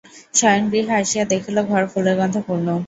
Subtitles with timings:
[0.33, 2.67] শয়নগৃহে আসিয়া দেখিল, ঘর ফুলের গন্ধে পূর্ণ।